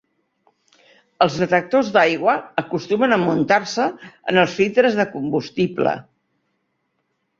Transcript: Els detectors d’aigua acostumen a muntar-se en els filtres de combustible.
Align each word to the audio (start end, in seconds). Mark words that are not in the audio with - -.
Els 1.25 1.35
detectors 1.41 1.91
d’aigua 1.97 2.33
acostumen 2.63 3.13
a 3.17 3.19
muntar-se 3.25 3.85
en 4.33 4.41
els 4.45 4.57
filtres 4.61 4.99
de 5.01 5.07
combustible. 5.13 5.95